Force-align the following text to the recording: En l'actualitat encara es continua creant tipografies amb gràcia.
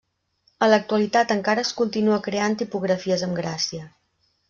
En 0.67 0.71
l'actualitat 0.73 1.35
encara 1.35 1.65
es 1.67 1.75
continua 1.83 2.19
creant 2.31 2.59
tipografies 2.65 3.29
amb 3.29 3.43
gràcia. 3.45 3.89